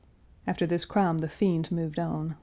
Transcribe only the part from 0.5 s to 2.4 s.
this crime the fiends moved on.